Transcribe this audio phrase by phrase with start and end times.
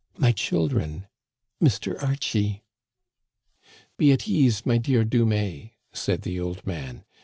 [0.17, 1.05] My children!
[1.63, 2.01] Mr.
[2.01, 2.63] Archie!"
[3.63, 3.67] ^'
[3.97, 7.05] Be at ease, my dear Dumais," said the old man.